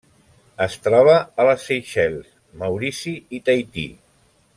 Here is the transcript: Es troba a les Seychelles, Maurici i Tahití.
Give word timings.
Es 0.65 0.77
troba 0.85 1.17
a 1.43 1.45
les 1.49 1.67
Seychelles, 1.71 2.31
Maurici 2.63 3.13
i 3.39 3.43
Tahití. 3.51 3.85